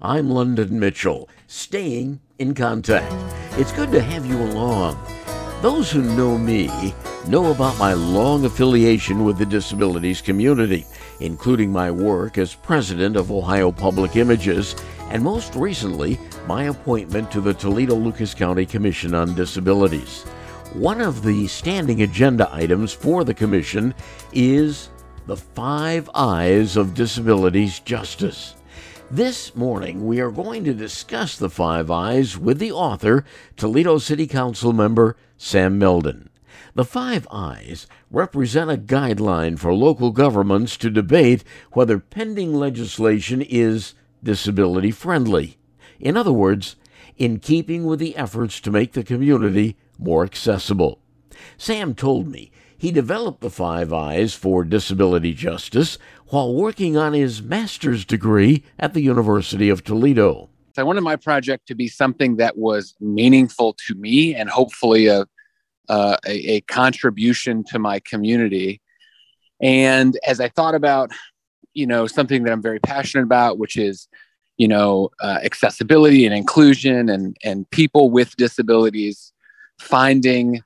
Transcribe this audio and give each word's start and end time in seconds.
I'm 0.00 0.30
London 0.30 0.78
Mitchell, 0.78 1.28
staying 1.48 2.20
in 2.38 2.54
contact. 2.54 3.12
It's 3.58 3.72
good 3.72 3.90
to 3.90 4.00
have 4.00 4.24
you 4.24 4.40
along. 4.40 4.96
Those 5.60 5.90
who 5.90 6.02
know 6.02 6.38
me 6.38 6.70
know 7.26 7.50
about 7.50 7.76
my 7.80 7.94
long 7.94 8.44
affiliation 8.44 9.24
with 9.24 9.38
the 9.38 9.46
disabilities 9.46 10.22
community, 10.22 10.86
including 11.18 11.72
my 11.72 11.90
work 11.90 12.38
as 12.38 12.54
president 12.54 13.16
of 13.16 13.32
Ohio 13.32 13.72
Public 13.72 14.14
Images, 14.14 14.76
and 15.10 15.20
most 15.20 15.56
recently, 15.56 16.16
my 16.46 16.66
appointment 16.66 17.28
to 17.32 17.40
the 17.40 17.54
Toledo 17.54 17.96
Lucas 17.96 18.34
County 18.34 18.66
Commission 18.66 19.16
on 19.16 19.34
Disabilities. 19.34 20.22
One 20.74 21.00
of 21.00 21.24
the 21.24 21.48
standing 21.48 22.02
agenda 22.02 22.48
items 22.52 22.92
for 22.92 23.24
the 23.24 23.34
commission 23.34 23.92
is 24.32 24.90
the 25.26 25.36
Five 25.36 26.08
I's 26.14 26.76
of 26.76 26.94
Disabilities 26.94 27.80
Justice. 27.80 28.54
This 29.10 29.56
morning, 29.56 30.06
we 30.06 30.20
are 30.20 30.30
going 30.30 30.64
to 30.64 30.74
discuss 30.74 31.34
the 31.34 31.48
Five 31.48 31.90
I's 31.90 32.36
with 32.36 32.58
the 32.58 32.72
author, 32.72 33.24
Toledo 33.56 33.96
City 33.96 34.26
Council 34.26 34.74
member 34.74 35.16
Sam 35.38 35.78
Melden. 35.78 36.28
The 36.74 36.84
Five 36.84 37.26
I's 37.30 37.86
represent 38.10 38.70
a 38.70 38.76
guideline 38.76 39.58
for 39.58 39.72
local 39.72 40.10
governments 40.10 40.76
to 40.76 40.90
debate 40.90 41.42
whether 41.72 41.98
pending 41.98 42.52
legislation 42.52 43.40
is 43.40 43.94
disability 44.22 44.90
friendly. 44.90 45.56
In 45.98 46.14
other 46.18 46.30
words, 46.30 46.76
in 47.16 47.38
keeping 47.38 47.86
with 47.86 48.00
the 48.00 48.14
efforts 48.14 48.60
to 48.60 48.70
make 48.70 48.92
the 48.92 49.02
community 49.02 49.78
more 49.98 50.22
accessible. 50.22 51.00
Sam 51.56 51.94
told 51.94 52.28
me 52.28 52.50
he 52.78 52.92
developed 52.92 53.40
the 53.40 53.50
Five 53.50 53.92
I's 53.92 54.34
for 54.34 54.64
Disability 54.64 55.34
Justice 55.34 55.98
while 56.28 56.54
working 56.54 56.96
on 56.96 57.12
his 57.12 57.42
master's 57.42 58.04
degree 58.04 58.64
at 58.78 58.94
the 58.94 59.02
University 59.02 59.68
of 59.68 59.82
Toledo. 59.82 60.48
I 60.78 60.84
wanted 60.84 61.00
my 61.00 61.16
project 61.16 61.66
to 61.68 61.74
be 61.74 61.88
something 61.88 62.36
that 62.36 62.56
was 62.56 62.94
meaningful 63.00 63.74
to 63.88 63.94
me 63.94 64.34
and 64.34 64.48
hopefully 64.48 65.08
a, 65.08 65.26
uh, 65.88 66.16
a, 66.24 66.52
a 66.52 66.60
contribution 66.62 67.64
to 67.70 67.80
my 67.80 67.98
community. 68.00 68.80
And 69.60 70.16
as 70.24 70.40
I 70.40 70.48
thought 70.48 70.76
about, 70.76 71.10
you 71.74 71.86
know, 71.86 72.06
something 72.06 72.44
that 72.44 72.52
I'm 72.52 72.62
very 72.62 72.78
passionate 72.78 73.24
about, 73.24 73.58
which 73.58 73.76
is, 73.76 74.06
you 74.56 74.68
know, 74.68 75.10
uh, 75.20 75.40
accessibility 75.42 76.24
and 76.24 76.34
inclusion 76.34 77.08
and, 77.08 77.36
and 77.42 77.68
people 77.70 78.10
with 78.10 78.36
disabilities 78.36 79.32
finding 79.80 80.62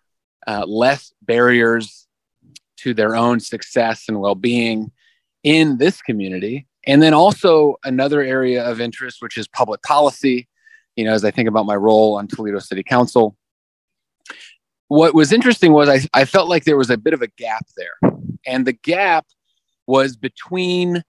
uh, 0.46 0.64
less 0.66 1.12
barriers 1.22 2.01
to 2.82 2.94
their 2.94 3.14
own 3.14 3.40
success 3.40 4.04
and 4.08 4.20
well-being 4.20 4.90
in 5.42 5.78
this 5.78 6.00
community. 6.00 6.66
And 6.86 7.02
then 7.02 7.14
also 7.14 7.76
another 7.84 8.22
area 8.22 8.64
of 8.64 8.80
interest 8.80 9.18
which 9.20 9.36
is 9.36 9.48
public 9.48 9.82
policy. 9.82 10.48
You 10.96 11.04
know 11.06 11.14
as 11.14 11.24
i 11.24 11.30
think 11.30 11.48
about 11.48 11.64
my 11.64 11.74
role 11.74 12.18
on 12.18 12.28
toledo 12.28 12.58
city 12.58 12.82
council 12.82 13.34
what 14.92 15.14
was 15.14 15.32
interesting 15.32 15.72
was 15.72 15.88
I, 15.88 16.00
I 16.12 16.26
felt 16.26 16.50
like 16.50 16.64
there 16.64 16.76
was 16.76 16.90
a 16.90 16.98
bit 16.98 17.14
of 17.14 17.22
a 17.22 17.28
gap 17.28 17.64
there. 17.78 18.12
And 18.46 18.66
the 18.66 18.74
gap 18.74 19.24
was 19.86 20.16
between 20.16 21.02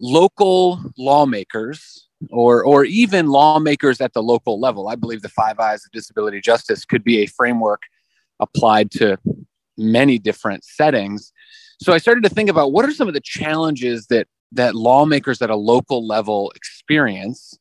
local 0.00 0.80
lawmakers 0.96 2.06
or 2.30 2.64
or 2.64 2.84
even 2.84 3.26
lawmakers 3.26 4.00
at 4.00 4.12
the 4.12 4.22
local 4.22 4.60
level. 4.60 4.86
I 4.88 4.94
believe 4.94 5.22
the 5.22 5.28
five 5.28 5.58
I's 5.58 5.84
of 5.84 5.90
disability 5.90 6.40
justice 6.40 6.84
could 6.84 7.02
be 7.02 7.18
a 7.18 7.26
framework 7.26 7.82
applied 8.38 8.92
to 8.92 9.18
many 9.78 10.18
different 10.18 10.64
settings. 10.64 11.32
So 11.80 11.92
I 11.92 11.98
started 11.98 12.24
to 12.24 12.28
think 12.28 12.50
about 12.50 12.72
what 12.72 12.84
are 12.84 12.92
some 12.92 13.08
of 13.08 13.14
the 13.14 13.20
challenges 13.20 14.06
that 14.08 14.26
that 14.52 14.74
lawmakers 14.74 15.42
at 15.42 15.50
a 15.50 15.56
local 15.56 16.06
level 16.06 16.52
experience? 16.54 17.58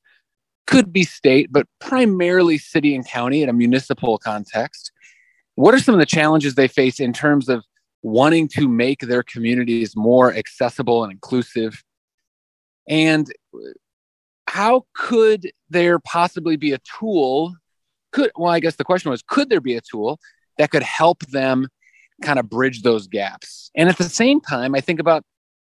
Could 0.66 0.92
be 0.92 1.04
state 1.04 1.52
but 1.52 1.68
primarily 1.80 2.58
city 2.58 2.96
and 2.96 3.08
county 3.08 3.42
in 3.42 3.50
a 3.50 3.54
municipal 3.54 4.18
context. 4.18 4.92
What 5.56 5.74
are 5.74 5.80
some 5.80 5.96
of 5.96 6.00
the 6.00 6.06
challenges 6.06 6.56
they 6.56 6.68
face 6.68 7.00
in 7.00 7.14
terms 7.14 7.50
of 7.50 7.64
wanting 8.04 8.48
to 8.50 8.68
make 8.68 9.00
their 9.02 9.24
communities 9.24 9.96
more 9.96 10.34
accessible 10.34 11.04
and 11.04 11.12
inclusive? 11.12 11.84
And 12.88 13.32
how 14.48 14.86
could 14.94 15.52
there 15.70 16.00
possibly 16.00 16.56
be 16.56 16.72
a 16.72 16.80
tool 17.00 17.56
could 18.14 18.32
well 18.36 18.52
i 18.52 18.60
guess 18.60 18.76
the 18.78 18.84
question 18.84 19.12
was 19.12 19.22
could 19.22 19.50
there 19.50 19.62
be 19.62 19.76
a 19.76 19.82
tool 19.82 20.20
that 20.58 20.72
could 20.72 20.84
help 20.84 21.20
them 21.28 21.68
kind 22.22 22.40
of 22.40 22.50
bridge 22.50 22.82
those 22.82 23.08
gaps. 23.08 23.72
And 23.76 23.90
at 23.90 23.98
the 23.98 24.04
same 24.04 24.42
time, 24.42 24.76
I 24.76 24.82
think 24.82 25.00
about, 25.00 25.24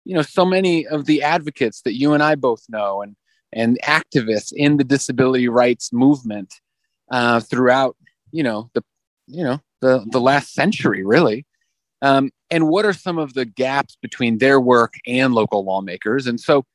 you 0.05 0.15
know, 0.15 0.21
so 0.21 0.45
many 0.45 0.87
of 0.87 1.05
the 1.05 1.21
advocates 1.23 1.81
that 1.83 1.93
you 1.93 2.13
and 2.13 2.23
I 2.23 2.35
both 2.35 2.63
know 2.69 3.01
and 3.01 3.15
and 3.51 3.79
activists 3.83 4.53
in 4.55 4.77
the 4.77 4.83
disability 4.83 5.47
rights 5.47 5.91
movement 5.91 6.53
uh, 7.11 7.39
throughout, 7.39 7.95
you 8.31 8.43
know, 8.43 8.69
the 8.73 8.83
you 9.27 9.43
know 9.43 9.59
the 9.81 10.05
the 10.11 10.21
last 10.21 10.53
century 10.53 11.05
really. 11.05 11.45
Um, 12.01 12.31
and 12.49 12.69
what 12.69 12.85
are 12.85 12.93
some 12.93 13.17
of 13.17 13.33
the 13.33 13.45
gaps 13.45 13.97
between 14.01 14.37
their 14.37 14.59
work 14.59 14.93
and 15.05 15.33
local 15.33 15.65
lawmakers? 15.65 16.27
And 16.27 16.39
so, 16.39 16.65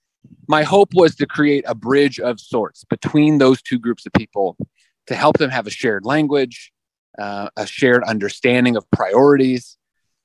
my 0.49 0.63
hope 0.63 0.91
was 0.95 1.15
to 1.17 1.27
create 1.27 1.65
a 1.67 1.75
bridge 1.75 2.21
of 2.21 2.41
sorts 2.41 2.85
between 2.85 3.39
those 3.39 3.63
two 3.63 3.79
groups 3.79 4.07
of 4.07 4.13
people 4.13 4.57
to 5.07 5.15
help 5.15 5.39
them 5.39 5.51
have 5.51 5.67
a 5.67 5.71
shared 5.71 6.05
language, 6.05 6.73
uh, 7.19 7.49
a 7.57 7.67
shared 7.67 8.03
understanding 8.05 8.77
of 8.77 8.91
priorities. 8.91 9.77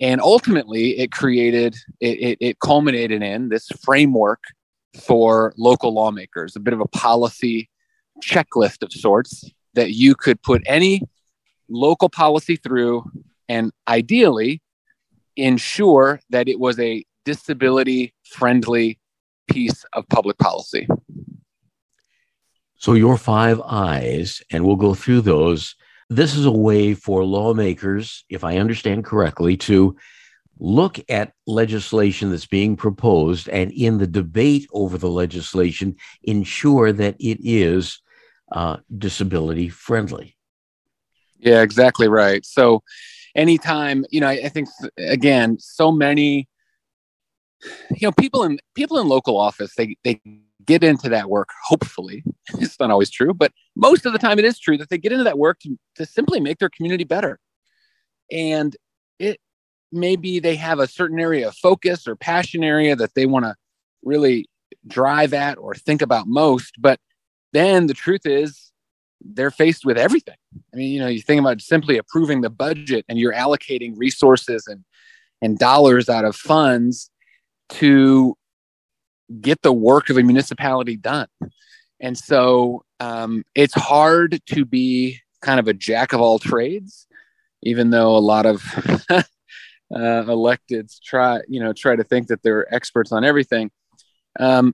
And 0.02 0.22
ultimately, 0.22 0.98
it 1.00 1.12
created, 1.12 1.76
it, 2.00 2.20
it, 2.20 2.38
it 2.40 2.60
culminated 2.60 3.22
in 3.22 3.50
this 3.50 3.68
framework 3.84 4.42
for 4.98 5.54
local 5.58 5.94
lawmakers, 5.94 6.56
a 6.56 6.60
bit 6.60 6.74
of 6.74 6.80
a 6.80 6.88
policy 6.88 7.70
checklist 8.24 8.82
of 8.82 8.92
sorts 8.92 9.44
that 9.74 9.92
you 9.92 10.16
could 10.16 10.42
put 10.42 10.62
any 10.66 11.02
local 11.70 12.10
policy 12.10 12.56
through 12.56 13.04
and 13.48 13.72
ideally 13.88 14.62
ensure 15.36 16.20
that 16.30 16.48
it 16.48 16.60
was 16.60 16.80
a 16.80 17.06
disability 17.26 18.14
friendly 18.26 19.00
piece 19.50 19.84
of 19.94 20.08
public 20.10 20.38
policy. 20.38 20.88
So, 22.76 22.94
your 22.94 23.18
five 23.18 23.60
I's, 23.62 24.42
and 24.52 24.66
we'll 24.66 24.78
go 24.78 24.94
through 24.94 25.22
those 25.22 25.76
this 26.10 26.36
is 26.36 26.46
a 26.46 26.52
way 26.52 26.94
for 26.94 27.24
lawmakers, 27.24 28.26
if 28.30 28.44
I 28.44 28.58
understand 28.58 29.06
correctly, 29.06 29.58
to 29.58 29.96
look 30.60 31.00
at 31.10 31.34
legislation 31.48 32.32
that's 32.32 32.48
being 32.48 32.76
proposed 32.76 33.48
and 33.50 33.72
in 33.72 33.98
the 33.98 34.08
debate 34.08 34.68
over 34.74 34.98
the 34.98 35.10
legislation, 35.10 35.96
ensure 36.24 36.92
that 36.92 37.16
it 37.20 37.40
is 37.42 38.02
uh, 38.52 38.78
disability 38.98 39.70
friendly. 39.70 40.36
Yeah, 41.38 41.62
exactly 41.62 42.10
right. 42.10 42.46
So, 42.46 42.84
anytime, 43.36 44.06
you 44.10 44.20
know, 44.20 44.28
I, 44.28 44.42
I 44.46 44.50
think, 44.50 44.68
again, 44.98 45.58
so 45.60 45.92
many 45.92 46.50
you 47.92 48.08
know 48.08 48.12
people 48.14 48.44
in 48.44 48.58
people 48.74 48.98
in 49.00 49.08
local 49.08 49.38
office 49.38 49.74
they 49.76 49.96
they 50.04 50.22
get 50.70 50.84
into 50.84 51.10
that 51.10 51.30
work 51.30 51.50
hopefully 51.66 52.24
it's 52.60 52.80
not 52.80 52.92
always 52.92 53.10
true 53.10 53.34
but 53.34 53.52
most 53.80 54.06
of 54.06 54.14
the 54.14 54.20
time 54.20 54.38
it 54.38 54.46
is 54.46 54.60
true 54.60 54.78
that 54.78 54.90
they 54.90 54.98
get 54.98 55.12
into 55.12 55.24
that 55.24 55.38
work 55.38 55.60
to, 55.62 55.78
to 55.96 56.06
simply 56.06 56.40
make 56.40 56.60
their 56.60 56.70
community 56.70 57.06
better. 57.06 57.40
And 58.32 58.76
it 59.18 59.40
maybe 59.92 60.40
they 60.40 60.56
have 60.56 60.80
a 60.80 60.88
certain 60.88 61.20
area 61.20 61.48
of 61.48 61.56
focus 61.56 62.08
or 62.08 62.16
passion 62.16 62.64
area 62.64 62.96
that 62.96 63.16
they 63.16 63.26
want 63.26 63.46
to 63.46 63.56
really 64.04 64.48
drive 64.88 65.34
at 65.34 65.58
or 65.58 65.74
think 65.74 66.02
about 66.02 66.28
most 66.28 66.76
but 66.80 67.00
then 67.52 67.88
the 67.88 67.94
truth 67.94 68.26
is 68.26 68.72
they're 69.22 69.52
faced 69.52 69.84
with 69.84 69.98
everything. 69.98 70.36
I 70.74 70.78
mean 70.78 70.92
you 70.92 71.00
know 71.00 71.08
you 71.08 71.22
think 71.22 71.40
about 71.40 71.62
simply 71.62 71.98
approving 71.98 72.42
the 72.42 72.50
budget 72.50 73.06
and 73.10 73.18
you're 73.18 73.34
allocating 73.34 73.94
resources 73.98 74.68
and 74.68 74.84
and 75.42 75.58
dollars 75.58 76.10
out 76.10 76.26
of 76.26 76.36
funds 76.36 77.10
to 77.70 78.36
get 79.42 79.62
the 79.62 79.74
work 79.74 80.10
of 80.10 80.18
a 80.18 80.24
municipality 80.24 80.96
done. 80.96 81.28
And 82.00 82.18
so 82.18 82.84
um, 83.00 83.44
it's 83.56 83.74
hard 83.74 84.42
to 84.48 84.66
be 84.66 85.20
kind 85.42 85.60
of 85.60 85.68
a 85.68 85.74
jack 85.74 86.14
of 86.14 86.22
all 86.22 86.40
trades, 86.40 87.08
even 87.62 87.90
though 87.90 88.16
a 88.16 88.20
lot 88.20 88.46
of 88.46 88.64
uh, 89.10 89.24
electeds 89.92 91.02
try, 91.02 91.42
you 91.48 91.60
know, 91.60 91.74
try 91.74 91.96
to 91.96 92.04
think 92.04 92.28
that 92.28 92.42
they're 92.44 92.74
experts 92.74 93.12
on 93.12 93.24
everything. 93.24 93.72
Um, 94.40 94.74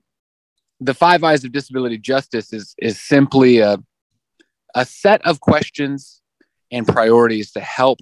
the 0.80 0.94
Five 0.94 1.24
I's 1.24 1.44
of 1.44 1.52
Disability 1.52 1.98
Justice 1.98 2.52
is 2.52 2.74
is 2.78 3.00
simply 3.00 3.58
a 3.58 3.78
a 4.74 4.84
set 4.84 5.24
of 5.26 5.40
questions 5.40 6.20
and 6.70 6.86
priorities 6.86 7.52
to 7.52 7.60
help 7.60 8.00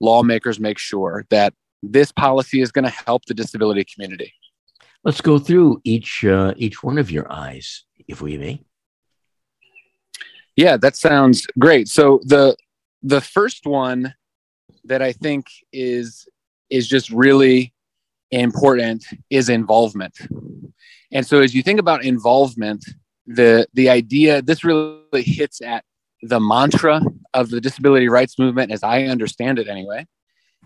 lawmakers 0.00 0.58
make 0.58 0.78
sure 0.78 1.24
that 1.30 1.54
this 1.82 2.10
policy 2.10 2.60
is 2.60 2.72
going 2.72 2.84
to 2.84 2.90
help 3.06 3.24
the 3.26 3.34
disability 3.34 3.84
community. 3.84 4.34
Let's 5.04 5.20
go 5.20 5.38
through 5.38 5.80
each 5.84 6.24
uh, 6.24 6.54
each 6.56 6.82
one 6.82 6.98
of 6.98 7.10
your 7.10 7.30
eyes, 7.32 7.84
if 8.06 8.20
we 8.20 8.36
may. 8.36 8.62
Yeah, 10.56 10.76
that 10.76 10.96
sounds 10.96 11.46
great. 11.58 11.88
So 11.88 12.20
the 12.24 12.56
the 13.02 13.20
first 13.20 13.64
one 13.64 14.14
that 14.84 15.00
I 15.00 15.12
think 15.12 15.46
is 15.72 16.28
is 16.68 16.86
just 16.86 17.10
really 17.10 17.72
important 18.30 19.04
is 19.30 19.48
involvement. 19.48 20.16
And 21.12 21.26
so 21.26 21.40
as 21.40 21.54
you 21.54 21.62
think 21.62 21.80
about 21.80 22.04
involvement, 22.04 22.84
the 23.26 23.66
the 23.74 23.88
idea 23.88 24.42
this 24.42 24.64
really 24.64 25.22
hits 25.22 25.60
at 25.62 25.84
the 26.22 26.40
mantra 26.40 27.00
of 27.32 27.48
the 27.48 27.60
disability 27.60 28.08
rights 28.08 28.38
movement 28.38 28.72
as 28.72 28.82
i 28.82 29.04
understand 29.04 29.58
it 29.58 29.68
anyway 29.68 30.04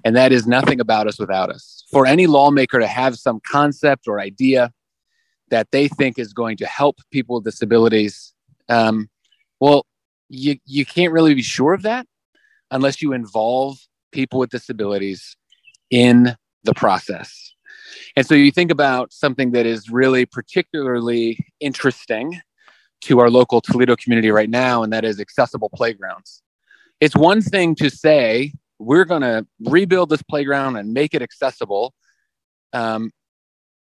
and 0.04 0.14
that 0.16 0.32
is 0.32 0.46
nothing 0.46 0.80
about 0.80 1.06
us 1.06 1.18
without 1.18 1.50
us 1.50 1.84
for 1.90 2.06
any 2.06 2.26
lawmaker 2.26 2.78
to 2.78 2.86
have 2.86 3.16
some 3.16 3.40
concept 3.46 4.06
or 4.06 4.20
idea 4.20 4.72
that 5.50 5.68
they 5.70 5.88
think 5.88 6.18
is 6.18 6.32
going 6.32 6.56
to 6.56 6.66
help 6.66 6.98
people 7.10 7.36
with 7.36 7.44
disabilities 7.44 8.34
um, 8.68 9.08
well 9.60 9.86
you 10.28 10.56
you 10.66 10.84
can't 10.84 11.12
really 11.12 11.34
be 11.34 11.42
sure 11.42 11.72
of 11.72 11.82
that 11.82 12.06
unless 12.70 13.02
you 13.02 13.12
involve 13.12 13.78
people 14.12 14.38
with 14.38 14.50
disabilities 14.50 15.36
in 15.90 16.36
the 16.64 16.74
process 16.74 17.54
and 18.16 18.26
so 18.26 18.34
you 18.34 18.50
think 18.50 18.70
about 18.70 19.12
something 19.12 19.52
that 19.52 19.66
is 19.66 19.90
really 19.90 20.24
particularly 20.26 21.38
interesting 21.60 22.40
to 23.02 23.20
our 23.20 23.30
local 23.30 23.60
Toledo 23.60 23.96
community 23.96 24.30
right 24.30 24.48
now, 24.48 24.82
and 24.82 24.92
that 24.92 25.04
is 25.04 25.20
accessible 25.20 25.68
playgrounds. 25.68 26.42
It's 27.00 27.16
one 27.16 27.42
thing 27.42 27.74
to 27.76 27.90
say, 27.90 28.54
we're 28.84 29.04
going 29.04 29.22
to 29.22 29.46
rebuild 29.60 30.10
this 30.10 30.22
playground 30.22 30.76
and 30.76 30.92
make 30.92 31.14
it 31.14 31.22
accessible. 31.22 31.94
Um, 32.72 33.10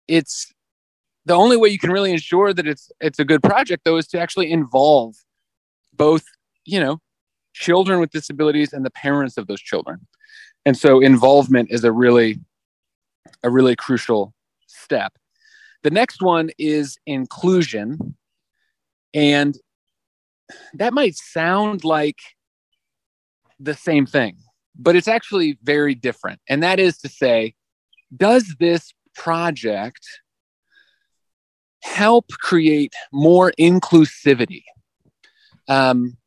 it's 0.07 0.51
the 1.25 1.33
only 1.33 1.57
way 1.57 1.69
you 1.69 1.79
can 1.79 1.91
really 1.91 2.11
ensure 2.11 2.53
that 2.53 2.65
it's 2.65 2.89
it's 3.01 3.19
a 3.19 3.25
good 3.25 3.43
project 3.43 3.83
though 3.83 3.97
is 3.97 4.07
to 4.07 4.19
actually 4.19 4.49
involve 4.49 5.15
both 5.93 6.23
you 6.63 6.79
know 6.79 6.99
children 7.53 7.99
with 7.99 8.11
disabilities 8.11 8.71
and 8.71 8.85
the 8.85 8.91
parents 8.91 9.37
of 9.37 9.47
those 9.47 9.59
children 9.59 10.07
and 10.65 10.77
so 10.77 11.01
involvement 11.01 11.69
is 11.71 11.83
a 11.83 11.91
really 11.91 12.39
a 13.43 13.49
really 13.49 13.75
crucial 13.75 14.33
step. 14.67 15.13
The 15.83 15.91
next 15.91 16.21
one 16.21 16.49
is 16.57 16.97
inclusion. 17.05 18.15
And 19.13 19.57
that 20.73 20.93
might 20.93 21.15
sound 21.15 21.83
like 21.83 22.19
the 23.59 23.73
same 23.73 24.05
thing, 24.05 24.37
but 24.77 24.95
it's 24.95 25.07
actually 25.07 25.57
very 25.63 25.95
different. 25.95 26.39
And 26.47 26.63
that 26.63 26.79
is 26.79 26.97
to 26.99 27.09
say, 27.09 27.55
does 28.15 28.55
this 28.59 28.93
project 29.15 30.05
help 31.81 32.27
create 32.29 32.93
more 33.11 33.53
inclusivity 33.59 34.63
um, 35.67 36.17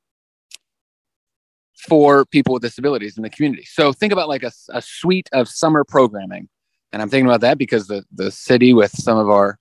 for 1.89 2.25
people 2.27 2.55
with 2.55 2.63
disabilities 2.63 3.17
in 3.17 3.23
the 3.23 3.31
community? 3.31 3.65
So 3.65 3.93
think 3.93 4.13
about 4.13 4.29
like 4.29 4.43
a, 4.43 4.53
a 4.71 4.83
suite 4.83 5.29
of 5.33 5.49
summer 5.49 5.85
programming 5.85 6.49
and 6.93 7.01
I'm 7.01 7.09
thinking 7.09 7.27
about 7.27 7.43
that 7.43 7.59
because 7.59 7.87
the 7.87 8.05
the 8.13 8.31
city 8.31 8.73
with 8.73 8.91
some 8.93 9.19
of 9.19 9.29
our 9.29 9.59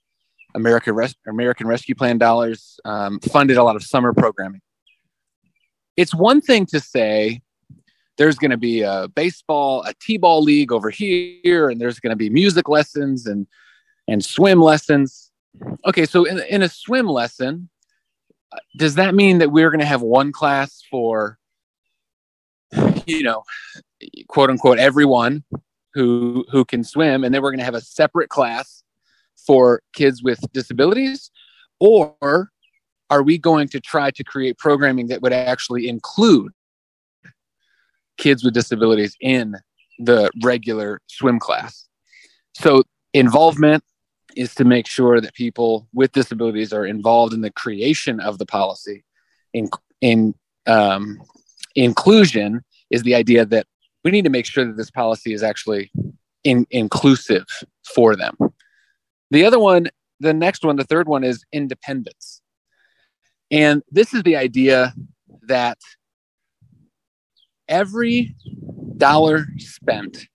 American 0.55 0.95
Res- 0.95 1.15
American 1.27 1.67
Rescue 1.67 1.95
Plan 1.95 2.17
dollars 2.17 2.79
um, 2.85 3.19
funded 3.19 3.57
a 3.57 3.63
lot 3.63 3.75
of 3.75 3.83
summer 3.83 4.13
programming. 4.13 4.61
It's 5.95 6.13
one 6.13 6.41
thing 6.41 6.65
to 6.67 6.79
say 6.79 7.41
there's 8.19 8.35
going 8.35 8.51
to 8.51 8.57
be 8.57 8.81
a 8.81 9.07
baseball, 9.07 9.81
a 9.83 9.93
t-ball 10.01 10.43
league 10.43 10.73
over 10.73 10.89
here, 10.89 11.69
and 11.69 11.79
there's 11.79 12.01
going 12.01 12.11
to 12.11 12.17
be 12.17 12.29
music 12.29 12.67
lessons 12.69 13.25
and 13.25 13.47
and 14.07 14.23
swim 14.23 14.61
lessons. 14.61 15.31
Okay, 15.87 16.05
so 16.05 16.25
in, 16.25 16.39
in 16.49 16.61
a 16.61 16.69
swim 16.69 17.07
lesson, 17.07 17.69
does 18.77 18.95
that 18.95 19.15
mean 19.15 19.37
that 19.39 19.51
we're 19.51 19.69
going 19.71 19.79
to 19.79 19.85
have 19.85 20.01
one 20.01 20.31
class 20.31 20.83
for, 20.91 21.39
you 23.05 23.23
know, 23.23 23.43
quote 24.27 24.49
unquote 24.49 24.79
everyone 24.79 25.43
who 25.93 26.45
who 26.51 26.65
can 26.65 26.83
swim 26.83 27.23
and 27.23 27.33
then 27.33 27.41
we're 27.41 27.51
going 27.51 27.59
to 27.59 27.65
have 27.65 27.73
a 27.73 27.81
separate 27.81 28.29
class 28.29 28.83
for 29.35 29.81
kids 29.93 30.21
with 30.21 30.39
disabilities 30.53 31.31
or 31.79 32.49
are 33.09 33.23
we 33.23 33.39
going 33.39 33.67
to 33.67 33.79
try 33.79 34.11
to 34.11 34.23
create 34.23 34.57
programming 34.59 35.07
that 35.07 35.21
would 35.23 35.33
actually 35.33 35.87
include 35.87 36.51
kids 38.19 38.43
with 38.43 38.53
disabilities 38.53 39.15
in 39.21 39.55
the 39.99 40.29
regular 40.43 40.99
swim 41.07 41.39
class 41.39 41.87
so 42.53 42.83
involvement 43.13 43.83
is 44.35 44.53
to 44.55 44.63
make 44.63 44.87
sure 44.87 45.19
that 45.19 45.33
people 45.33 45.87
with 45.93 46.11
disabilities 46.11 46.71
are 46.71 46.85
involved 46.85 47.33
in 47.33 47.41
the 47.41 47.51
creation 47.51 48.19
of 48.19 48.37
the 48.37 48.45
policy 48.45 49.03
in, 49.53 49.69
in 50.01 50.35
um, 50.67 51.19
inclusion 51.75 52.61
is 52.89 53.03
the 53.03 53.15
idea 53.15 53.45
that 53.45 53.65
we 54.03 54.11
need 54.11 54.23
to 54.23 54.29
make 54.29 54.45
sure 54.45 54.65
that 54.65 54.77
this 54.77 54.91
policy 54.91 55.33
is 55.33 55.43
actually 55.43 55.91
in, 56.43 56.65
inclusive 56.71 57.45
for 57.93 58.15
them. 58.15 58.35
The 59.31 59.45
other 59.45 59.59
one, 59.59 59.87
the 60.19 60.33
next 60.33 60.63
one, 60.63 60.75
the 60.75 60.83
third 60.83 61.07
one 61.07 61.23
is 61.23 61.43
independence. 61.51 62.41
And 63.51 63.83
this 63.91 64.13
is 64.13 64.23
the 64.23 64.37
idea 64.37 64.93
that 65.43 65.77
every 67.69 68.35
dollar 68.97 69.45
spent, 69.57 70.27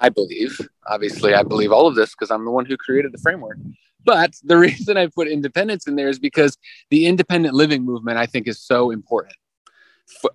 I 0.00 0.10
believe, 0.10 0.60
obviously, 0.86 1.34
I 1.34 1.42
believe 1.42 1.72
all 1.72 1.86
of 1.86 1.94
this 1.94 2.10
because 2.10 2.30
I'm 2.30 2.44
the 2.44 2.50
one 2.50 2.66
who 2.66 2.76
created 2.76 3.12
the 3.12 3.18
framework. 3.18 3.56
But 4.04 4.34
the 4.42 4.58
reason 4.66 4.96
I 4.98 5.06
put 5.06 5.28
independence 5.28 5.86
in 5.86 5.96
there 5.96 6.08
is 6.08 6.18
because 6.18 6.58
the 6.90 7.06
independent 7.06 7.54
living 7.54 7.84
movement, 7.84 8.18
I 8.18 8.26
think, 8.26 8.46
is 8.46 8.60
so 8.60 8.90
important 8.90 9.36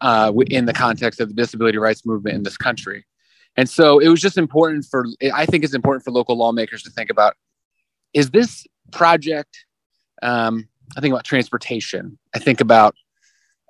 uh, 0.01 0.33
in 0.49 0.65
the 0.65 0.73
context 0.73 1.19
of 1.19 1.27
the 1.29 1.35
disability 1.35 1.77
rights 1.77 2.05
movement 2.05 2.35
in 2.35 2.43
this 2.43 2.57
country. 2.57 3.05
And 3.55 3.69
so 3.69 3.99
it 3.99 4.07
was 4.07 4.21
just 4.21 4.37
important 4.37 4.85
for, 4.85 5.05
I 5.33 5.45
think 5.45 5.63
it's 5.63 5.73
important 5.73 6.03
for 6.03 6.11
local 6.11 6.37
lawmakers 6.37 6.83
to 6.83 6.91
think 6.91 7.09
about 7.09 7.35
is 8.13 8.29
this 8.29 8.65
project, 8.91 9.65
um, 10.21 10.67
I 10.95 11.01
think 11.01 11.11
about 11.11 11.25
transportation, 11.25 12.17
I 12.33 12.39
think 12.39 12.61
about, 12.61 12.95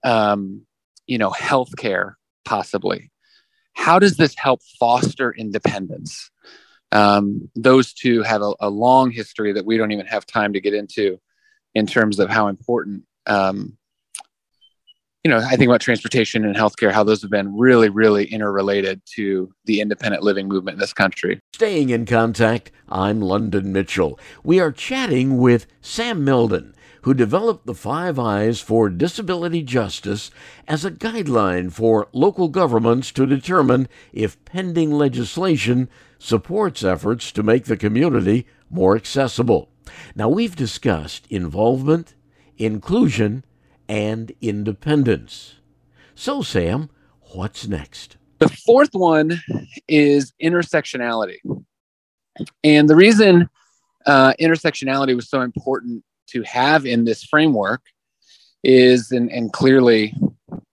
um, 0.03 0.65
you 1.07 1.17
know, 1.17 1.31
healthcare 1.31 2.16
possibly. 2.47 3.11
How 3.73 3.99
does 3.99 4.15
this 4.15 4.33
help 4.37 4.61
foster 4.79 5.31
independence? 5.31 6.31
Um, 6.93 7.49
those 7.55 7.93
two 7.93 8.23
have 8.23 8.41
a, 8.41 8.53
a, 8.61 8.69
long 8.69 9.11
history 9.11 9.51
that 9.51 9.65
we 9.65 9.77
don't 9.77 9.91
even 9.91 10.05
have 10.05 10.25
time 10.25 10.53
to 10.53 10.61
get 10.61 10.73
into 10.73 11.19
in 11.75 11.85
terms 11.85 12.17
of 12.17 12.29
how 12.29 12.47
important 12.47 13.03
um, 13.25 13.77
you 15.27 15.33
know, 15.33 15.39
I 15.39 15.57
think 15.57 15.67
about 15.67 15.81
transportation 15.81 16.45
and 16.45 16.55
healthcare, 16.55 16.89
how 16.89 17.03
those 17.03 17.21
have 17.21 17.29
been 17.29 17.57
really, 17.57 17.89
really 17.89 18.23
interrelated 18.23 19.01
to 19.15 19.53
the 19.65 19.81
independent 19.81 20.23
living 20.23 20.47
movement 20.47 20.75
in 20.75 20.79
this 20.79 20.93
country. 20.93 21.41
Staying 21.53 21.89
in 21.89 22.05
contact, 22.05 22.71
I'm 22.87 23.19
London 23.19 23.73
Mitchell. 23.73 24.17
We 24.45 24.61
are 24.61 24.71
chatting 24.71 25.37
with 25.37 25.67
Sam 25.81 26.23
Melden, 26.23 26.73
who 27.01 27.13
developed 27.13 27.65
the 27.65 27.73
Five 27.73 28.19
I's 28.19 28.59
for 28.59 28.89
Disability 28.89 29.61
Justice 29.61 30.31
as 30.67 30.83
a 30.83 30.91
guideline 30.91 31.71
for 31.71 32.07
local 32.11 32.47
governments 32.47 33.11
to 33.13 33.25
determine 33.25 33.87
if 34.13 34.43
pending 34.45 34.91
legislation 34.91 35.89
supports 36.19 36.83
efforts 36.83 37.31
to 37.31 37.43
make 37.43 37.65
the 37.65 37.77
community 37.77 38.47
more 38.69 38.95
accessible. 38.95 39.69
Now, 40.15 40.29
we've 40.29 40.55
discussed 40.55 41.27
involvement, 41.29 42.15
inclusion, 42.57 43.45
and 43.87 44.31
independence. 44.41 45.55
So, 46.15 46.41
Sam, 46.41 46.89
what's 47.33 47.67
next? 47.67 48.17
The 48.39 48.49
fourth 48.49 48.93
one 48.93 49.39
is 49.87 50.33
intersectionality. 50.41 51.37
And 52.63 52.89
the 52.89 52.95
reason 52.95 53.49
uh, 54.05 54.33
intersectionality 54.39 55.15
was 55.15 55.29
so 55.29 55.41
important 55.41 56.03
to 56.27 56.41
have 56.43 56.85
in 56.85 57.05
this 57.05 57.23
framework 57.23 57.81
is, 58.63 59.11
and, 59.11 59.31
and 59.31 59.51
clearly, 59.53 60.13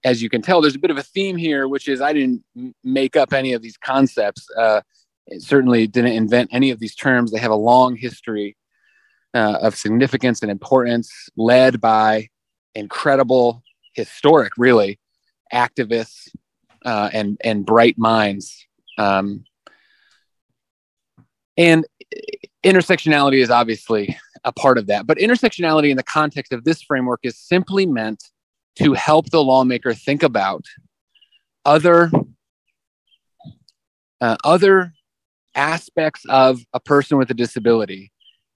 as 0.05 0.23
you 0.23 0.29
can 0.29 0.43
tell, 0.43 0.61
there's 0.61 0.75
a 0.75 0.81
bit 0.81 0.91
of 0.91 0.99
a 0.99 1.03
theme 1.03 1.37
here, 1.37 1.69
which 1.69 1.89
is 1.89 2.01
I 2.01 2.13
didn't 2.13 2.45
make 2.83 3.17
up 3.17 3.33
any 3.33 3.53
of 3.53 3.63
these 3.63 3.77
concepts. 3.77 4.47
Uh, 4.57 4.81
certainly 5.39 5.87
didn't 5.87 6.13
invent 6.13 6.51
any 6.53 6.71
of 6.71 6.79
these 6.79 6.95
terms. 6.95 7.31
They 7.31 7.39
have 7.39 7.51
a 7.51 7.57
long 7.57 7.97
history 7.97 8.57
uh, 9.33 9.59
of 9.63 9.75
significance 9.75 10.43
and 10.43 10.51
importance, 10.51 11.11
led 11.37 11.81
by 11.81 12.29
incredible, 12.75 13.63
historic, 13.95 14.53
really, 14.57 14.99
activists 15.53 16.29
uh, 16.85 17.11
and 17.13 17.39
and 17.43 17.65
bright 17.65 17.99
minds. 17.99 18.67
Um, 18.99 19.45
and 21.57 21.87
intersectionality 22.65 23.43
is 23.43 23.51
obviously 23.51 24.19
a 24.45 24.53
part 24.53 24.79
of 24.79 24.87
that. 24.87 25.07
But 25.07 25.19
intersectionality 25.19 25.91
in 25.91 25.97
the 25.97 26.03
context 26.03 26.53
of 26.53 26.65
this 26.65 26.83
framework 26.83 27.21
is 27.23 27.39
simply 27.39 27.87
meant 27.87 28.23
to 28.77 28.93
help 28.93 29.31
the 29.31 29.43
lawmaker 29.43 29.95
think 29.95 30.23
about 30.23 30.65
other 31.65 32.11
uh, 34.21 34.37
other 34.45 34.93
aspects 35.55 36.25
of 36.29 36.61
a 36.73 36.81
person 36.81 37.19
with 37.19 37.31
a 37.31 37.35
disability 37.35 38.11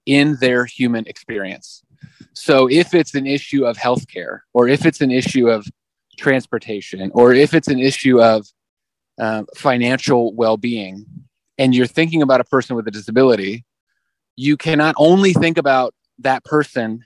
in 0.05 0.35
their 0.41 0.65
human 0.65 1.05
experience. 1.05 1.83
So 2.33 2.69
if 2.69 2.93
it's 2.93 3.13
an 3.15 3.27
issue 3.27 3.65
of 3.65 3.77
healthcare, 3.77 4.39
or 4.53 4.67
if 4.67 4.85
it's 4.85 5.01
an 5.01 5.11
issue 5.11 5.49
of 5.49 5.67
transportation, 6.17 7.11
or 7.13 7.33
if 7.33 7.53
it's 7.53 7.67
an 7.67 7.79
issue 7.79 8.21
of 8.21 8.47
uh, 9.19 9.43
financial 9.55 10.33
well-being, 10.33 11.05
and 11.57 11.75
you're 11.75 11.87
thinking 11.87 12.21
about 12.21 12.41
a 12.41 12.45
person 12.45 12.75
with 12.75 12.87
a 12.87 12.91
disability, 12.91 13.65
you 14.39 14.55
cannot 14.55 14.95
only 14.97 15.33
think 15.33 15.57
about 15.57 15.93
that 16.19 16.45
person 16.45 17.03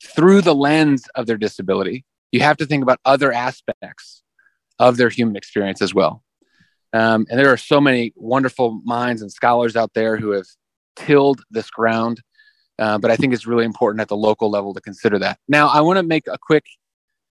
through 0.00 0.42
the 0.42 0.54
lens 0.54 1.08
of 1.16 1.26
their 1.26 1.36
disability. 1.36 2.04
You 2.30 2.38
have 2.38 2.56
to 2.58 2.66
think 2.66 2.84
about 2.84 3.00
other 3.04 3.32
aspects 3.32 4.22
of 4.78 4.96
their 4.96 5.08
human 5.08 5.34
experience 5.34 5.82
as 5.82 5.92
well. 5.92 6.22
Um, 6.92 7.26
and 7.28 7.40
there 7.40 7.52
are 7.52 7.56
so 7.56 7.80
many 7.80 8.12
wonderful 8.14 8.80
minds 8.84 9.22
and 9.22 9.32
scholars 9.32 9.74
out 9.74 9.90
there 9.94 10.16
who 10.16 10.30
have 10.30 10.46
tilled 10.94 11.42
this 11.50 11.68
ground. 11.68 12.22
Uh, 12.78 12.98
but 12.98 13.10
I 13.10 13.16
think 13.16 13.34
it's 13.34 13.48
really 13.48 13.64
important 13.64 14.00
at 14.00 14.08
the 14.08 14.16
local 14.16 14.48
level 14.48 14.72
to 14.72 14.80
consider 14.80 15.18
that. 15.18 15.40
Now, 15.48 15.66
I 15.66 15.80
want 15.80 15.96
to 15.96 16.04
make 16.04 16.28
a 16.28 16.38
quick 16.40 16.66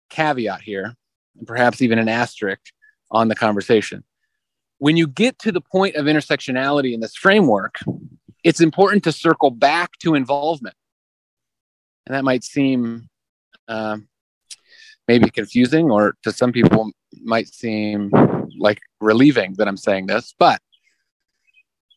caveat 0.09 0.61
here, 0.61 0.95
and 1.37 1.49
perhaps 1.49 1.83
even 1.83 1.99
an 1.99 2.09
asterisk 2.09 2.61
on 3.11 3.27
the 3.27 3.35
conversation. 3.35 4.05
When 4.79 4.97
you 4.97 5.09
get 5.09 5.37
to 5.41 5.51
the 5.51 5.61
point 5.61 5.97
of 5.97 6.07
intersectionality 6.07 6.95
in 6.95 7.01
this 7.01 7.17
framework, 7.17 7.75
it's 8.45 8.61
important 8.61 9.05
to 9.05 9.13
circle 9.13 9.51
back 9.51 9.93
to 10.01 10.15
involvement. 10.15 10.77
And 12.07 12.15
that 12.15 12.25
might 12.25 12.45
seem 12.45 13.09
uh, 13.69 13.99
maybe 15.07 15.31
confusing, 15.31 15.91
or 15.91 16.17
to 16.23 16.33
some 16.33 16.53
people, 16.53 16.91
might 17.23 17.49
seem 17.49 18.11
like 18.59 18.81
relieving 19.01 19.55
that 19.59 19.69
I'm 19.69 19.77
saying 19.77 20.07
this. 20.07 20.35
But 20.39 20.61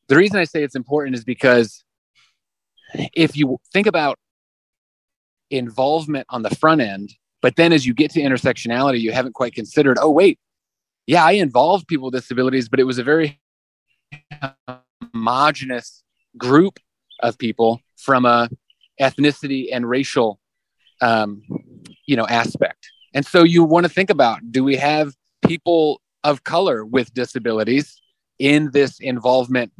the 0.07 0.15
reason 0.15 0.39
I 0.39 0.43
say 0.43 0.63
it's 0.63 0.75
important 0.75 1.15
is 1.15 1.23
because 1.23 1.83
if 3.13 3.35
you 3.37 3.57
think 3.71 3.87
about 3.87 4.19
involvement 5.49 6.27
on 6.29 6.41
the 6.41 6.49
front 6.49 6.81
end, 6.81 7.13
but 7.41 7.55
then 7.55 7.73
as 7.73 7.85
you 7.85 7.93
get 7.93 8.11
to 8.11 8.21
intersectionality, 8.21 8.99
you 8.99 9.11
haven't 9.11 9.33
quite 9.33 9.53
considered, 9.53 9.97
oh, 9.99 10.09
wait, 10.09 10.39
yeah, 11.07 11.25
I 11.25 11.33
involved 11.33 11.87
people 11.87 12.05
with 12.05 12.13
disabilities, 12.13 12.69
but 12.69 12.79
it 12.79 12.85
was 12.85 12.97
a 12.97 13.03
very 13.03 13.39
homogenous 15.13 16.02
group 16.37 16.79
of 17.21 17.37
people 17.37 17.79
from 17.97 18.25
a 18.25 18.49
ethnicity 18.99 19.69
and 19.71 19.89
racial 19.89 20.39
um, 21.01 21.41
you 22.05 22.15
know 22.15 22.27
aspect. 22.27 22.89
And 23.13 23.25
so 23.25 23.43
you 23.43 23.63
want 23.63 23.85
to 23.85 23.89
think 23.89 24.09
about 24.09 24.39
do 24.51 24.63
we 24.63 24.75
have 24.77 25.13
people 25.45 26.01
of 26.23 26.43
color 26.43 26.85
with 26.85 27.13
disabilities 27.13 28.01
in 28.39 28.71
this 28.71 28.99
involvement 28.99 29.71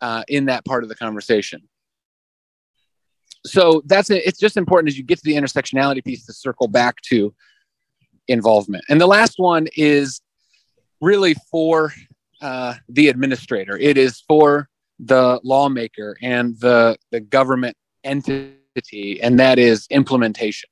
uh, 0.00 0.24
in 0.28 0.46
that 0.46 0.64
part 0.64 0.82
of 0.82 0.88
the 0.88 0.94
conversation? 0.94 1.62
So 3.44 3.82
that's 3.86 4.10
it. 4.10 4.22
It's 4.26 4.40
just 4.40 4.56
important 4.56 4.88
as 4.88 4.98
you 4.98 5.04
get 5.04 5.18
to 5.18 5.24
the 5.24 5.34
intersectionality 5.34 6.04
piece 6.04 6.26
to 6.26 6.32
circle 6.32 6.66
back 6.66 7.00
to 7.02 7.32
involvement. 8.26 8.84
And 8.88 9.00
the 9.00 9.06
last 9.06 9.34
one 9.36 9.68
is 9.76 10.20
really 11.00 11.34
for 11.50 11.92
uh, 12.42 12.74
the 12.88 13.08
administrator. 13.08 13.76
It 13.78 13.96
is 13.96 14.22
for 14.26 14.68
the 14.98 15.40
lawmaker 15.44 16.16
and 16.22 16.58
the, 16.60 16.96
the 17.10 17.20
government 17.20 17.76
entity, 18.04 19.20
and 19.22 19.38
that 19.38 19.58
is 19.58 19.86
implementation. 19.90 20.68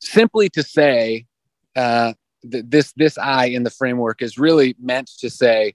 Simply 0.00 0.48
to 0.50 0.62
say, 0.62 1.26
uh, 1.74 2.12
th- 2.50 2.64
this 2.68 2.92
this 2.92 3.18
I 3.18 3.46
in 3.46 3.62
the 3.62 3.70
framework 3.70 4.22
is 4.22 4.38
really 4.38 4.74
meant 4.80 5.10
to 5.18 5.30
say 5.30 5.74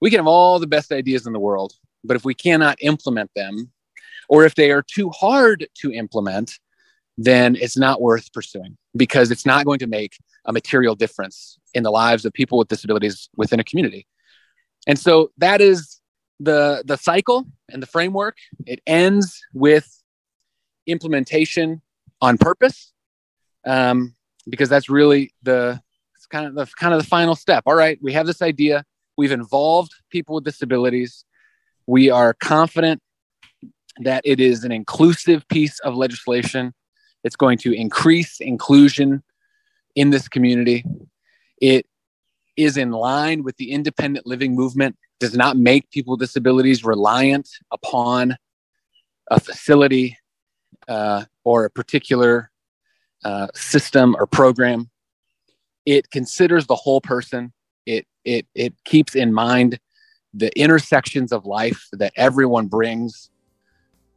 we 0.00 0.10
can 0.10 0.18
have 0.18 0.26
all 0.26 0.58
the 0.58 0.66
best 0.66 0.92
ideas 0.92 1.26
in 1.26 1.32
the 1.32 1.38
world, 1.38 1.72
but 2.04 2.16
if 2.16 2.24
we 2.24 2.34
cannot 2.34 2.76
implement 2.80 3.30
them, 3.34 3.70
or 4.28 4.44
if 4.44 4.54
they 4.54 4.70
are 4.70 4.82
too 4.82 5.10
hard 5.10 5.66
to 5.76 5.92
implement, 5.92 6.58
then 7.18 7.56
it's 7.56 7.76
not 7.76 8.00
worth 8.00 8.32
pursuing 8.32 8.76
because 8.96 9.30
it's 9.30 9.46
not 9.46 9.64
going 9.64 9.78
to 9.78 9.86
make 9.86 10.16
a 10.46 10.52
material 10.52 10.94
difference 10.94 11.58
in 11.74 11.82
the 11.82 11.90
lives 11.90 12.24
of 12.24 12.32
people 12.32 12.58
with 12.58 12.68
disabilities 12.68 13.28
within 13.36 13.60
a 13.60 13.64
community. 13.64 14.06
And 14.86 14.98
so 14.98 15.30
that 15.38 15.60
is 15.60 15.91
the 16.42 16.82
the 16.84 16.96
cycle 16.96 17.46
and 17.70 17.82
the 17.82 17.86
framework. 17.86 18.36
It 18.66 18.80
ends 18.86 19.40
with 19.54 19.88
implementation 20.86 21.82
on 22.20 22.38
purpose, 22.38 22.92
um, 23.66 24.14
because 24.48 24.68
that's 24.68 24.88
really 24.88 25.32
the 25.42 25.80
it's 26.16 26.26
kind 26.26 26.46
of 26.46 26.54
the 26.54 26.66
kind 26.76 26.92
of 26.92 27.00
the 27.00 27.08
final 27.08 27.34
step. 27.34 27.64
All 27.66 27.74
right, 27.74 27.98
we 28.02 28.12
have 28.12 28.26
this 28.26 28.42
idea. 28.42 28.84
We've 29.16 29.32
involved 29.32 29.92
people 30.10 30.36
with 30.36 30.44
disabilities. 30.44 31.24
We 31.86 32.10
are 32.10 32.34
confident 32.34 33.00
that 33.98 34.22
it 34.24 34.40
is 34.40 34.64
an 34.64 34.72
inclusive 34.72 35.46
piece 35.48 35.78
of 35.80 35.94
legislation. 35.94 36.74
It's 37.24 37.36
going 37.36 37.58
to 37.58 37.72
increase 37.72 38.40
inclusion 38.40 39.22
in 39.94 40.10
this 40.10 40.28
community. 40.28 40.84
It 41.60 41.86
is 42.56 42.76
in 42.76 42.90
line 42.90 43.42
with 43.42 43.56
the 43.56 43.70
independent 43.70 44.26
living 44.26 44.54
movement 44.54 44.96
does 45.22 45.36
not 45.36 45.56
make 45.56 45.88
people 45.90 46.14
with 46.14 46.20
disabilities 46.20 46.84
reliant 46.84 47.48
upon 47.70 48.36
a 49.30 49.38
facility 49.38 50.18
uh, 50.88 51.22
or 51.44 51.64
a 51.64 51.70
particular 51.70 52.50
uh, 53.24 53.46
system 53.54 54.16
or 54.18 54.26
program. 54.26 54.90
It 55.86 56.10
considers 56.10 56.66
the 56.66 56.74
whole 56.74 57.00
person. 57.00 57.52
It 57.86 58.04
it 58.24 58.46
it 58.56 58.74
keeps 58.84 59.14
in 59.14 59.32
mind 59.32 59.78
the 60.34 60.50
intersections 60.58 61.30
of 61.30 61.46
life 61.46 61.86
that 61.92 62.12
everyone 62.16 62.66
brings 62.66 63.30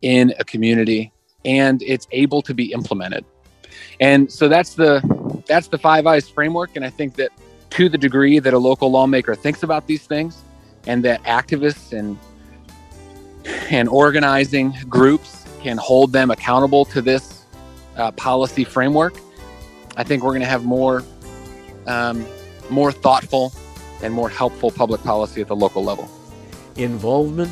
in 0.02 0.34
a 0.40 0.44
community, 0.44 1.14
and 1.46 1.84
it's 1.84 2.08
able 2.12 2.42
to 2.42 2.54
be 2.56 2.72
implemented. 2.72 3.26
And 4.00 4.32
so 4.32 4.48
that's 4.48 4.74
the 4.74 5.02
that's 5.46 5.68
the 5.68 5.78
Five 5.78 6.08
I's 6.08 6.28
framework. 6.28 6.76
And 6.76 6.84
I 6.84 6.90
think 6.90 7.14
that 7.18 7.30
to 7.72 7.90
the 7.90 7.98
degree 7.98 8.40
that 8.40 8.54
a 8.56 8.58
local 8.58 8.90
lawmaker 8.90 9.36
thinks 9.36 9.62
about 9.62 9.86
these 9.86 10.08
things, 10.08 10.45
and 10.88 11.04
that 11.04 11.24
activists 11.24 11.98
and 11.98 12.18
and 13.70 13.88
organizing 13.90 14.76
groups 14.90 15.46
can 15.62 15.78
hold 15.78 16.12
them 16.12 16.32
accountable 16.32 16.86
to 16.86 17.02
this 17.02 17.46
uh, 17.98 18.12
policy 18.12 18.64
framework, 18.64 19.16
I 19.98 20.04
think 20.04 20.24
we're 20.24 20.32
going 20.32 20.42
to 20.42 20.48
have 20.48 20.66
more 20.66 21.04
um, 21.88 22.26
more 22.70 22.92
thoughtful 22.92 23.54
and 24.02 24.14
more 24.14 24.30
helpful 24.30 24.72
public 24.72 25.02
policy 25.02 25.42
at 25.42 25.48
the 25.48 25.56
local 25.56 25.84
level. 25.84 26.10
Involvement, 26.76 27.52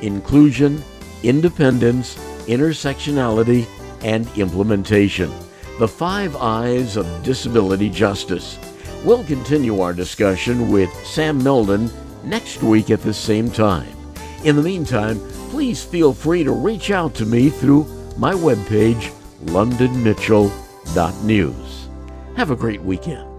inclusion, 0.00 0.82
independence, 1.22 2.14
intersectionality, 2.46 3.66
and 4.02 4.28
implementation. 4.36 5.30
The 5.78 5.88
five 5.88 6.36
I's 6.36 6.96
of 6.96 7.06
disability 7.22 7.90
justice. 7.90 8.58
We'll 9.04 9.24
continue 9.24 9.80
our 9.80 9.94
discussion 9.94 10.70
with 10.70 10.92
Sam 11.06 11.42
Melden 11.42 11.90
next 12.24 12.62
week 12.62 12.90
at 12.90 13.02
the 13.02 13.14
same 13.14 13.50
time. 13.50 13.96
In 14.44 14.56
the 14.56 14.62
meantime, 14.62 15.20
please 15.50 15.84
feel 15.84 16.12
free 16.12 16.44
to 16.44 16.52
reach 16.52 16.90
out 16.90 17.14
to 17.16 17.26
me 17.26 17.50
through 17.50 17.84
my 18.16 18.32
webpage, 18.32 19.12
londonmitchell.news. 19.46 21.88
Have 22.36 22.50
a 22.50 22.56
great 22.56 22.82
weekend. 22.82 23.29